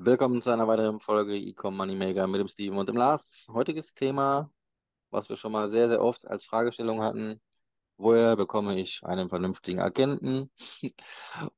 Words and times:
Willkommen 0.00 0.40
zu 0.40 0.50
einer 0.50 0.68
weiteren 0.68 1.00
Folge 1.00 1.34
Ecom 1.34 1.76
Moneymaker 1.76 2.28
mit 2.28 2.40
dem 2.40 2.46
Steven 2.46 2.78
und 2.78 2.88
dem 2.88 2.96
Lars. 2.96 3.48
Heutiges 3.52 3.94
Thema, 3.94 4.48
was 5.10 5.28
wir 5.28 5.36
schon 5.36 5.50
mal 5.50 5.68
sehr, 5.68 5.88
sehr 5.88 6.00
oft 6.00 6.24
als 6.24 6.44
Fragestellung 6.46 7.02
hatten. 7.02 7.40
Woher 7.96 8.36
bekomme 8.36 8.78
ich 8.78 9.02
einen 9.02 9.28
vernünftigen 9.28 9.80
Agenten? 9.80 10.52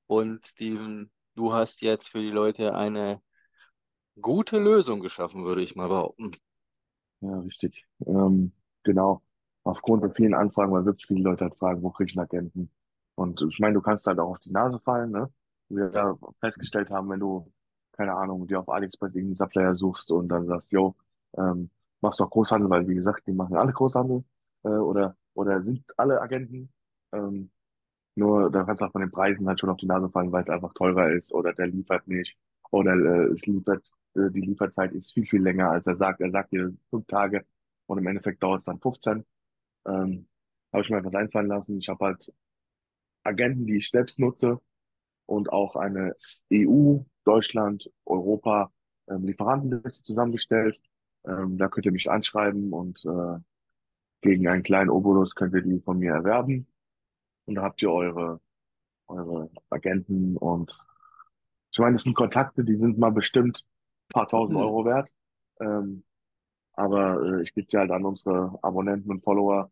Und 0.06 0.46
Steven, 0.46 1.11
du 1.34 1.53
hast 1.53 1.82
jetzt 1.82 2.08
für 2.08 2.21
die 2.21 2.30
Leute 2.30 2.74
eine 2.74 3.21
gute 4.19 4.59
Lösung 4.59 5.01
geschaffen, 5.01 5.45
würde 5.45 5.61
ich 5.61 5.77
mal 5.77 5.88
behaupten. 5.88 6.31
Ja, 7.21 7.41
richtig. 7.41 7.87
Ähm, 8.07 8.53
genau. 8.85 9.21
Aufgrund 9.65 10.03
der 10.03 10.13
vielen 10.13 10.33
Anfragen, 10.33 10.72
weil 10.72 10.87
wirklich 10.87 11.07
viele 11.07 11.25
Leute 11.25 11.45
halt 11.45 11.57
fragen, 11.57 11.83
wo 11.83 11.91
kriege 11.91 12.11
ich 12.11 12.19
einen 12.19 12.25
Agenten? 12.27 12.71
Und 13.17 13.43
ich 13.43 13.59
meine, 13.59 13.75
du 13.75 13.83
kannst 13.83 14.07
halt 14.07 14.19
auch 14.19 14.31
auf 14.31 14.38
die 14.38 14.51
Nase 14.51 14.81
fallen, 14.81 15.11
ne? 15.11 15.31
Wie 15.69 15.77
wir 15.77 15.93
ja 15.93 16.19
festgestellt 16.41 16.88
haben, 16.88 17.11
wenn 17.11 17.20
du, 17.20 17.52
keine 17.93 18.15
Ahnung, 18.15 18.47
dir 18.47 18.61
auf 18.61 18.69
AliExpress 18.69 19.15
irgendeinen 19.15 19.37
Supplier 19.37 19.75
suchst 19.75 20.11
und 20.11 20.29
dann 20.29 20.47
sagst, 20.47 20.71
yo, 20.73 20.97
ähm, 21.37 21.71
machst 22.01 22.21
du 22.21 22.25
auch 22.25 22.31
Großhandel, 22.31 22.71
weil 22.71 22.89
wie 22.89 22.95
gesagt, 22.95 23.27
die 23.27 23.33
machen 23.33 23.57
alle 23.57 23.73
Großhandel, 23.73 24.25
äh, 24.65 24.69
oder, 24.69 25.17
oder 25.35 25.62
sind 25.62 25.85
alle 25.98 26.21
Agenten. 26.21 26.73
Ähm, 27.12 27.51
nur 28.15 28.51
da 28.51 28.65
kannst 28.65 28.81
du 28.81 28.87
auch 28.87 28.93
von 28.93 29.03
den 29.03 29.11
Preisen 29.11 29.47
halt 29.48 29.61
schon 29.61 29.71
auf 29.71 29.77
die 29.79 29.87
Nase 29.87 30.11
fallen, 30.11 30.33
weil 30.33 30.43
es 30.43 30.51
einfach 30.51 30.75
teurer 30.75 31.11
ist 31.12 31.33
oder 31.33 31.53
der 31.53 31.69
liefert 31.69 32.07
nicht 32.09 32.37
oder 32.71 32.95
äh, 32.95 33.33
es 33.33 33.47
liefert, 33.47 33.84
äh, 34.15 34.31
die 34.31 34.41
Lieferzeit 34.43 34.93
ist 34.93 35.12
viel, 35.12 35.27
viel 35.27 35.43
länger, 35.43 35.70
als 35.70 35.87
er 35.87 35.97
sagt. 35.97 36.20
Er 36.20 36.31
sagt 36.31 36.53
dir 36.53 36.75
fünf 36.91 37.07
Tage 37.07 37.45
und 37.87 37.98
im 37.98 38.07
Endeffekt 38.07 38.43
dauert 38.43 38.61
es 38.61 38.65
dann 38.67 38.81
15. 38.81 39.25
Ähm, 39.87 40.29
habe 40.73 40.83
ich 40.84 40.91
mir 40.91 40.98
etwas 40.98 41.15
einfallen 41.15 41.48
lassen. 41.48 41.79
Ich 41.79 41.89
habe 41.89 42.05
halt 42.07 42.33
Agenten, 43.25 43.67
die 43.67 43.77
ich 43.79 43.91
selbst 43.91 44.19
nutze 44.19 44.61
und 45.27 45.53
auch 45.53 45.77
eine 45.77 46.17
EU, 46.51 47.01
Deutschland, 47.30 47.91
Europa 48.07 48.73
ähm, 49.09 49.25
Lieferantenliste 49.25 50.02
zusammengestellt. 50.02 50.80
Ähm, 51.25 51.59
da 51.59 51.69
könnt 51.69 51.86
ihr 51.86 51.92
mich 51.92 52.11
anschreiben 52.11 52.73
und 52.73 53.05
äh, 53.05 53.39
gegen 54.23 54.48
einen 54.48 54.62
kleinen 54.62 54.91
Obolus 54.91 55.34
könnt 55.34 55.55
ihr 55.55 55.62
die 55.62 55.81
von 55.81 55.98
mir 55.98 56.12
erwerben. 56.12 56.67
Und 57.47 57.55
da 57.56 57.62
habt 57.62 57.81
ihr 57.83 57.91
eure, 57.91 58.41
eure 59.06 59.51
Agenten 59.70 60.36
und 60.36 60.77
Ich 61.73 61.78
meine, 61.78 61.95
das 61.97 62.05
sind 62.05 62.14
Kontakte, 62.17 62.64
die 62.64 62.77
sind 62.77 62.98
mal 62.98 63.12
bestimmt 63.12 63.64
ein 64.08 64.12
paar 64.14 64.28
tausend 64.28 64.58
Hm. 64.58 64.67
Euro 64.67 64.84
wert. 64.84 65.08
Ähm, 65.61 66.03
aber 66.75 67.23
äh, 67.23 67.42
ich 67.42 67.55
gebe 67.55 67.69
die 67.69 67.77
halt 67.77 67.91
an 67.91 68.05
unsere 68.05 68.58
Abonnenten 68.62 69.11
und 69.11 69.23
Follower, 69.23 69.70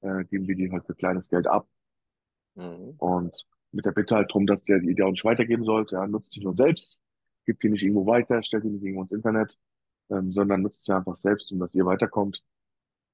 äh, 0.00 0.24
geben 0.24 0.48
wir 0.48 0.56
die 0.56 0.70
halt 0.72 0.86
für 0.86 0.94
kleines 0.94 1.28
Geld 1.28 1.46
ab. 1.46 1.68
Mhm. 2.56 2.94
Und 2.98 3.46
mit 3.72 3.84
der 3.84 3.92
Bitte 3.92 4.16
halt 4.16 4.32
drum, 4.32 4.46
dass 4.46 4.62
der 4.64 4.80
die 4.80 5.00
auch 5.02 5.10
nicht 5.10 5.24
weitergeben 5.24 5.64
sollte. 5.64 5.96
Ja, 5.96 6.06
nutzt 6.06 6.34
die 6.36 6.40
nur 6.44 6.56
selbst, 6.56 6.98
gibt 7.46 7.62
die 7.62 7.68
nicht 7.70 7.82
irgendwo 7.82 8.06
weiter, 8.06 8.42
stellt 8.42 8.64
die 8.64 8.70
nicht 8.70 8.82
irgendwo 8.84 9.02
ins 9.02 9.12
Internet, 9.12 9.58
ähm, 10.10 10.32
sondern 10.32 10.62
nutzt 10.62 10.84
sie 10.84 10.94
einfach 10.96 11.16
selbst, 11.16 11.52
um 11.52 11.58
dass 11.60 11.74
ihr 11.74 11.86
weiterkommt. 11.86 12.42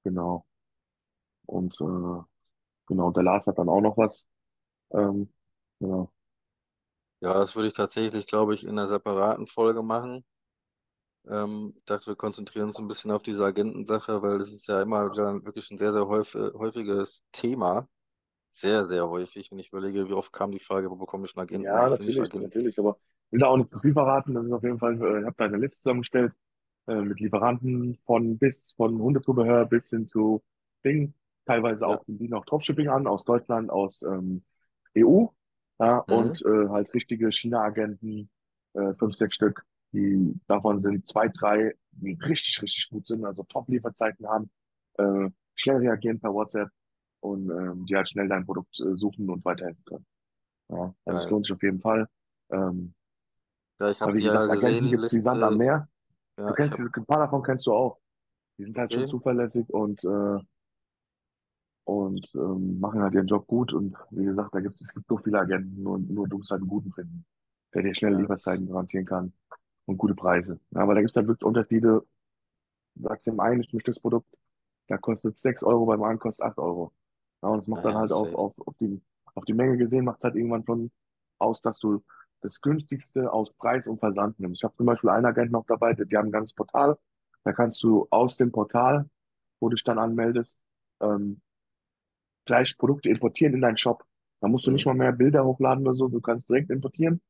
Genau. 0.03 0.45
Und 1.45 1.75
äh, 1.81 2.21
genau, 2.87 3.11
der 3.11 3.23
Lars 3.23 3.47
hat 3.47 3.57
dann 3.59 3.69
auch 3.69 3.81
noch 3.81 3.97
was. 3.97 4.27
Ähm, 4.93 5.33
genau. 5.79 6.11
Ja, 7.21 7.33
das 7.33 7.55
würde 7.55 7.69
ich 7.69 7.73
tatsächlich, 7.73 8.27
glaube 8.27 8.53
ich, 8.53 8.63
in 8.63 8.69
einer 8.77 8.87
separaten 8.87 9.47
Folge 9.47 9.81
machen. 9.81 10.23
Ähm, 11.27 11.73
ich 11.77 11.85
dachte, 11.85 12.07
wir 12.07 12.15
konzentrieren 12.15 12.67
uns 12.69 12.79
ein 12.79 12.87
bisschen 12.87 13.11
auf 13.11 13.21
diese 13.23 13.43
Agentensache, 13.45 14.21
weil 14.21 14.39
das 14.39 14.51
ist 14.53 14.67
ja 14.67 14.81
immer 14.81 15.09
wirklich 15.15 15.69
ein 15.71 15.77
sehr, 15.77 15.93
sehr 15.93 16.07
häufig, 16.07 16.53
häufiges 16.53 17.23
Thema. 17.31 17.87
Sehr, 18.53 18.85
sehr 18.85 19.09
häufig, 19.09 19.51
wenn 19.51 19.59
ich 19.59 19.67
überlege, 19.67 20.07
wie 20.07 20.13
oft 20.13 20.31
kam 20.31 20.53
die 20.53 20.59
Frage, 20.61 20.89
wo 20.89 20.95
bekomme 20.95 21.25
ich 21.25 21.35
einen 21.35 21.43
Agenten, 21.43 21.75
Ja, 21.75 21.89
natürlich, 21.89 22.19
Agenten? 22.19 22.39
natürlich. 22.39 22.79
Aber 22.79 22.97
ich 23.27 23.33
will 23.33 23.39
da 23.39 23.47
auch 23.47 23.57
nicht 23.57 23.69
zu 23.71 23.79
viel 23.79 23.93
verraten. 23.93 24.33
Das 24.33 24.45
ist 24.45 24.51
auf 24.51 24.63
jeden 24.63 24.79
Fall, 24.79 24.93
äh, 25.01 25.19
ich 25.21 25.25
habe 25.25 25.35
da 25.37 25.45
eine 25.45 25.57
Liste 25.57 25.77
zusammengestellt 25.77 26.33
äh, 26.87 26.95
mit 27.01 27.19
Lieferanten 27.19 27.97
von 28.05 28.37
bis 28.37 28.73
von 28.75 28.99
Hundezubehör 29.01 29.65
bis 29.65 29.89
hin 29.89 30.07
zu 30.07 30.43
Ding. 30.83 31.13
Teilweise 31.45 31.85
auch, 31.87 32.05
die 32.05 32.13
bieten 32.13 32.33
auch 32.33 32.45
Dropshipping 32.45 32.87
an 32.87 33.07
aus 33.07 33.25
Deutschland, 33.25 33.69
aus 33.69 34.01
ähm, 34.03 34.43
EU. 34.95 35.27
Ja, 35.79 35.97
Mhm. 36.07 36.37
und 36.37 36.41
äh, 36.45 36.69
halt 36.69 36.93
richtige 36.93 37.31
China-Agenten, 37.31 38.29
äh, 38.73 38.93
fünf, 38.95 39.15
sechs 39.15 39.35
Stück. 39.35 39.65
Die 39.91 40.39
davon 40.47 40.81
sind 40.81 41.07
zwei, 41.07 41.27
drei, 41.29 41.75
die 41.91 42.13
richtig, 42.21 42.61
richtig 42.61 42.89
gut 42.89 43.05
sind, 43.07 43.25
also 43.25 43.43
Top-Lieferzeiten 43.43 44.27
haben, 44.27 44.49
äh, 44.97 45.29
schnell 45.55 45.77
reagieren 45.77 46.19
per 46.19 46.33
WhatsApp 46.33 46.69
und 47.23 47.49
ähm, 47.51 47.85
die 47.87 47.95
halt 47.97 48.09
schnell 48.09 48.29
dein 48.29 48.45
Produkt 48.45 48.79
äh, 48.81 48.97
suchen 48.97 49.29
und 49.31 49.45
weiterhelfen 49.45 49.85
können. 49.85 50.07
Ja, 50.69 50.93
also 51.05 51.19
es 51.19 51.29
lohnt 51.29 51.45
sich 51.45 51.53
auf 51.55 51.63
jeden 51.63 51.81
Fall. 51.81 52.07
Ähm, 52.51 52.93
Ja, 53.79 53.91
ich 53.91 54.01
habe 54.01 54.13
die 54.13 54.23
ja 54.23 54.23
gesagt, 54.23 54.49
gesehen, 54.49 54.79
Agenten 54.79 54.89
die 54.89 54.89
gibt's 54.89 55.13
wie 55.13 55.21
Sand 55.21 55.43
am. 55.43 55.57
Meer. 55.57 55.87
Du 56.45 56.53
Ja, 56.53 56.57
ich 56.59 56.71
kennst, 56.71 56.79
habe, 56.79 56.81
ein 56.81 57.05
paar 57.05 57.19
davon 57.19 57.43
kennst 57.43 57.67
du 57.67 57.73
auch. 57.73 57.99
Die 58.59 58.65
sind 58.65 58.77
halt 58.77 58.93
schon 58.93 59.05
okay. 59.05 59.07
zuverlässig 59.07 59.69
und, 59.73 60.03
äh, 60.05 60.39
und 61.85 62.29
ähm, 62.35 62.79
machen 62.79 63.01
halt 63.01 63.13
ihren 63.13 63.27
Job 63.27 63.47
gut. 63.47 63.73
Und 63.73 63.95
wie 64.11 64.25
gesagt, 64.25 64.53
da 64.55 64.59
gibt 64.61 64.79
es 64.81 64.93
gibt 64.93 65.07
so 65.07 65.17
viele 65.17 65.39
Agenten, 65.39 65.83
nur, 65.83 65.99
nur 65.99 66.27
du 66.27 66.37
musst 66.37 66.51
halt 66.51 66.61
einen 66.61 66.69
guten 66.69 66.91
finden, 66.93 67.25
der 67.73 67.83
dir 67.83 67.95
schnelle 67.95 68.15
Ja, 68.15 68.17
Lieferzeiten 68.17 68.67
garantieren 68.67 69.05
kann 69.05 69.33
und 69.85 69.97
gute 69.97 70.15
Preise. 70.15 70.59
Ja, 70.71 70.81
aber 70.81 70.95
da 70.95 71.01
gibt 71.01 71.11
es 71.11 71.15
halt 71.15 71.27
wirklich 71.27 71.45
Unterschiede. 71.45 72.05
Du 72.95 73.03
sagst 73.03 73.27
dem 73.27 73.39
einen, 73.39 73.61
ich 73.61 73.73
möchte 73.73 73.91
das 73.91 74.01
Produkt, 74.01 74.27
da 74.87 74.97
kostet 74.97 75.37
6 75.39 75.63
Euro, 75.63 75.85
beim 75.87 76.01
anderen 76.03 76.19
kostet 76.19 76.45
8 76.45 76.57
Euro. 76.59 76.93
Ja, 77.43 77.49
und 77.49 77.61
es 77.61 77.67
macht 77.67 77.85
dann 77.85 77.95
naja, 77.95 77.97
halt 77.97 78.13
auf, 78.13 78.33
safe. 78.33 78.35
auf, 78.35 78.55
auf 78.67 78.75
die, 78.81 79.01
auf 79.35 79.45
die 79.45 79.53
Menge 79.53 79.77
gesehen, 79.77 80.05
macht 80.05 80.19
es 80.19 80.25
halt 80.25 80.37
irgendwann 80.37 80.65
schon 80.65 80.91
aus, 81.39 81.61
dass 81.63 81.79
du 81.79 82.03
das 82.41 82.61
günstigste 82.61 83.33
aus 83.33 83.53
Preis 83.55 83.87
und 83.87 83.99
Versand 83.99 84.39
nimmst. 84.39 84.61
Ich 84.61 84.65
habe 84.65 84.75
zum 84.77 84.87
Beispiel 84.87 85.11
einen 85.11 85.27
Agent 85.27 85.51
noch 85.53 85.65
dabei, 85.67 85.93
die 85.95 86.07
die 86.07 86.17
haben 86.17 86.29
ein 86.29 86.33
ganzes 86.33 86.55
Portal. 86.55 86.97
Da 87.45 87.53
kannst 87.53 87.83
du 87.83 88.07
aus 88.11 88.37
dem 88.37 88.51
Portal, 88.53 89.09
wo 89.61 89.69
du 89.69 89.75
dich 89.77 89.85
dann 89.85 89.99
anmeldest, 89.99 90.59
ähm, 91.01 91.41
gleich 92.45 92.77
Produkte 92.77 93.09
importieren 93.09 93.53
in 93.55 93.61
deinen 93.61 93.77
Shop. 93.77 94.03
Da 94.41 94.47
musst 94.49 94.67
du 94.67 94.71
nicht 94.71 94.85
Mhm. 94.85 94.89
mal 94.91 94.95
mehr 94.95 95.11
Bilder 95.13 95.45
hochladen 95.45 95.85
oder 95.87 95.95
so, 95.95 96.09
du 96.09 96.21
kannst 96.21 96.49
direkt 96.49 96.71
importieren 96.71 97.21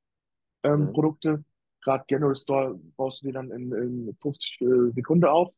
ähm, 0.63 0.89
Mhm. 0.89 0.93
Produkte. 0.93 1.43
Gerade 1.83 2.05
General 2.07 2.35
Store 2.35 2.79
baust 2.97 3.21
du 3.23 3.27
die 3.27 3.33
dann 3.33 3.51
in, 3.51 3.73
in 3.73 4.17
50 4.21 4.61
äh, 4.61 4.91
Sekunden 4.95 5.25
auf. 5.25 5.53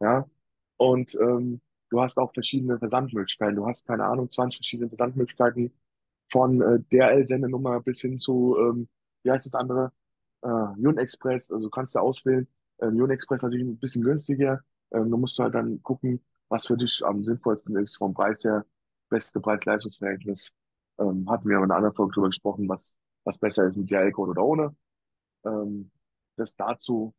Ja. 0.00 0.26
Und 0.78 1.14
ähm, 1.16 1.60
du 1.92 2.00
hast 2.00 2.18
auch 2.18 2.32
verschiedene 2.32 2.78
Versandmöglichkeiten. 2.78 3.56
Du 3.56 3.66
hast, 3.66 3.86
keine 3.86 4.04
Ahnung, 4.06 4.30
20 4.30 4.58
verschiedene 4.58 4.88
Versandmöglichkeiten 4.88 5.72
von 6.30 6.62
äh, 6.62 6.80
DRL-Sendenummer 6.90 7.80
bis 7.82 8.00
hin 8.00 8.18
zu, 8.18 8.56
ähm, 8.58 8.88
wie 9.22 9.30
heißt 9.30 9.46
das 9.46 9.54
andere? 9.54 9.92
Äh, 10.42 10.48
Unexpress. 10.48 11.52
Also 11.52 11.70
kannst 11.70 11.94
du 11.94 12.00
auswählen. 12.00 12.48
Ähm, 12.80 13.00
Unexpress 13.00 13.42
natürlich 13.42 13.66
ein 13.66 13.78
bisschen 13.78 14.02
günstiger. 14.02 14.62
Ähm, 14.92 15.10
du 15.10 15.18
musst 15.18 15.38
halt 15.38 15.54
dann 15.54 15.82
gucken, 15.82 16.24
was 16.48 16.66
für 16.66 16.76
dich 16.76 17.02
am 17.04 17.24
sinnvollsten 17.24 17.76
ist 17.76 17.96
vom 17.96 18.14
Preis 18.14 18.42
her. 18.44 18.64
Beste 19.10 19.40
Preis-Leistungs-Verhältnis. 19.40 20.52
Ähm, 20.98 21.28
hatten 21.30 21.48
wir 21.48 21.58
in 21.58 21.64
einer 21.64 21.76
anderen 21.76 21.94
Folge 21.94 22.14
drüber 22.14 22.28
gesprochen, 22.28 22.68
was, 22.68 22.94
was 23.24 23.38
besser 23.38 23.66
ist 23.68 23.76
mit 23.76 23.90
DRL-Code 23.90 24.30
oder 24.30 24.44
ohne. 24.44 24.76
Ähm, 25.44 25.90
das 26.36 26.56
dazu 26.56 27.14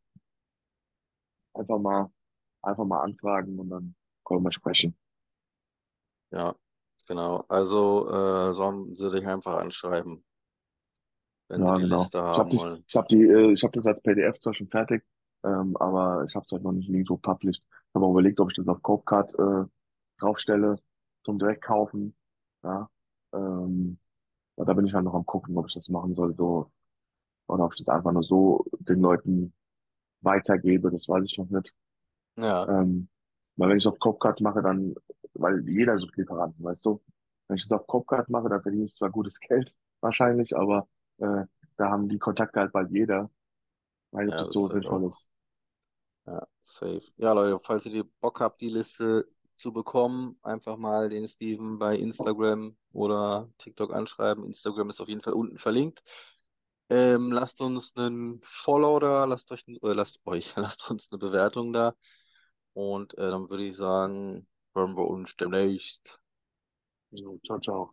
einfach 1.54 1.78
mal, 1.78 2.10
einfach 2.62 2.84
mal 2.84 3.02
anfragen 3.02 3.58
und 3.58 3.70
dann 3.70 3.94
wir 4.30 4.52
sprechen. 4.52 4.96
Ja, 6.30 6.54
genau. 7.06 7.44
Also 7.48 8.08
äh, 8.10 8.54
sollen 8.54 8.94
sie 8.94 9.10
dich 9.10 9.26
einfach 9.26 9.56
anschreiben, 9.58 10.22
wenn 11.48 11.64
sie 11.64 11.72
Ja, 11.72 11.78
die 11.78 11.80
genau. 11.80 12.12
Liste 12.20 12.20
Ich 12.30 12.38
habe 12.38 12.48
haben 12.48 12.50
dich, 12.50 12.68
wollen. 12.68 12.84
ich 12.86 12.96
habe 12.96 13.06
die, 13.08 13.22
äh, 13.22 13.52
ich 13.52 13.62
habe 13.62 13.72
das 13.72 13.86
als 13.86 14.00
PDF 14.02 14.40
zwar 14.40 14.54
schon 14.54 14.68
fertig, 14.68 15.04
ähm, 15.44 15.76
aber 15.76 16.24
ich 16.28 16.34
habe 16.34 16.44
es 16.46 16.52
halt 16.52 16.62
noch 16.62 16.72
nicht 16.72 16.88
nirgendwo 16.88 17.16
published. 17.16 17.62
Ich 17.62 17.94
habe 17.94 18.06
auch 18.06 18.10
überlegt, 18.12 18.40
ob 18.40 18.50
ich 18.50 18.56
das 18.56 18.66
auf 18.66 18.82
Copecard 18.82 19.32
äh, 19.38 19.64
draufstelle 20.18 20.80
zum 21.24 21.38
Direktkaufen. 21.38 22.16
Ja, 22.64 22.90
ähm, 23.32 23.98
ja, 24.56 24.64
da 24.64 24.74
bin 24.74 24.86
ich 24.86 24.94
halt 24.94 25.04
noch 25.04 25.14
am 25.14 25.26
gucken, 25.26 25.56
ob 25.58 25.68
ich 25.68 25.74
das 25.74 25.88
machen 25.90 26.14
soll, 26.14 26.34
so 26.36 26.70
oder 27.48 27.64
ob 27.66 27.74
ich 27.74 27.80
das 27.84 27.88
einfach 27.88 28.12
nur 28.12 28.22
so 28.24 28.64
den 28.80 29.00
Leuten 29.00 29.54
weitergebe. 30.22 30.90
Das 30.92 31.08
weiß 31.08 31.24
ich 31.26 31.38
noch 31.38 31.50
nicht. 31.50 31.74
Ja, 32.36 32.68
Ähm, 32.68 33.08
weil 33.56 33.70
wenn 33.70 33.78
ich 33.78 33.84
es 33.84 33.92
auf 33.92 33.98
Copecard 33.98 34.40
mache, 34.40 34.62
dann, 34.62 34.94
weil 35.34 35.68
jeder 35.68 35.98
sucht 35.98 36.16
Lieferanten, 36.16 36.64
weißt 36.64 36.84
du? 36.84 37.02
Wenn 37.48 37.56
ich 37.56 37.64
es 37.64 37.72
auf 37.72 37.86
Copecard 37.86 38.28
mache, 38.30 38.48
dann 38.48 38.62
verdiene 38.62 38.84
ich 38.84 38.94
zwar 38.94 39.10
gutes 39.10 39.38
Geld 39.40 39.74
wahrscheinlich, 40.00 40.56
aber 40.56 40.88
äh, 41.18 41.44
da 41.76 41.90
haben 41.90 42.08
die 42.08 42.18
Kontakte 42.18 42.60
halt 42.60 42.72
bald 42.72 42.90
jeder. 42.90 43.30
Weil 44.10 44.30
ja, 44.30 44.40
das 44.40 44.52
so 44.52 44.64
halt 44.64 44.74
sinnvoll 44.74 45.04
auch. 45.04 45.08
ist. 45.08 45.26
Ja, 46.26 46.46
safe. 46.62 47.02
Ja, 47.16 47.32
Leute, 47.32 47.60
falls 47.62 47.84
ihr 47.86 48.04
Bock 48.20 48.40
habt, 48.40 48.60
die 48.60 48.68
Liste 48.68 49.28
zu 49.56 49.72
bekommen, 49.72 50.38
einfach 50.42 50.76
mal 50.76 51.08
den 51.08 51.28
Steven 51.28 51.78
bei 51.78 51.96
Instagram 51.96 52.76
oder 52.92 53.50
TikTok 53.58 53.92
anschreiben. 53.92 54.44
Instagram 54.44 54.90
ist 54.90 55.00
auf 55.00 55.08
jeden 55.08 55.20
Fall 55.20 55.34
unten 55.34 55.58
verlinkt. 55.58 56.02
Ähm, 56.90 57.32
lasst 57.32 57.60
uns 57.60 57.96
einen 57.96 58.40
Follow 58.42 58.98
da, 59.00 59.24
lasst 59.24 59.50
euch, 59.52 59.64
äh, 59.68 59.92
lasst 59.92 60.20
euch, 60.26 60.54
lasst 60.56 60.90
uns 60.90 61.10
eine 61.10 61.18
Bewertung 61.18 61.72
da. 61.72 61.94
Und 62.74 63.14
äh, 63.18 63.30
dann 63.30 63.48
würde 63.50 63.64
ich 63.64 63.76
sagen, 63.76 64.46
hören 64.74 64.96
wir 64.96 65.06
uns 65.08 65.36
demnächst. 65.36 66.20
Ciao, 67.44 67.58
ciao. 67.60 67.92